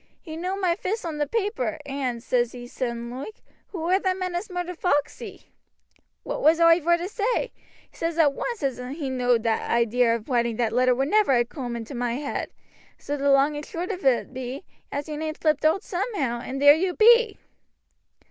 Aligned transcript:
He 0.19 0.35
knowed 0.35 0.59
my 0.59 0.75
fist 0.75 1.05
on 1.05 1.17
the 1.19 1.27
paper, 1.27 1.77
and, 1.85 2.23
says 2.23 2.53
he, 2.53 2.65
sudden 2.65 3.11
loike, 3.11 3.43
'Who 3.67 3.81
war 3.81 3.99
the 3.99 4.15
man 4.15 4.33
as 4.33 4.49
murdered 4.49 4.79
Foxey?' 4.79 5.51
What 6.23 6.41
was 6.41 6.59
oi 6.59 6.79
vor 6.81 6.97
to 6.97 7.07
say? 7.07 7.51
He 7.87 7.95
says 7.95 8.17
at 8.17 8.33
once 8.33 8.63
as 8.63 8.77
he 8.79 9.11
knowed 9.11 9.43
the 9.43 9.51
idea 9.51 10.15
of 10.15 10.27
writing 10.27 10.55
that 10.55 10.73
letter 10.73 10.95
would 10.95 11.09
never 11.09 11.37
ha' 11.39 11.47
coom 11.47 11.75
into 11.75 11.93
my 11.93 12.13
head; 12.15 12.49
and 12.49 12.51
so 12.97 13.15
the 13.15 13.29
long 13.29 13.55
and 13.55 13.63
short 13.63 13.91
of 13.91 14.03
it 14.03 14.33
be, 14.33 14.63
as 14.91 15.07
your 15.07 15.19
name 15.19 15.35
slipped 15.39 15.63
owt 15.65 15.83
somehow, 15.83 16.41
and 16.41 16.59
there 16.59 16.73
you 16.73 16.95
be." 16.95 17.37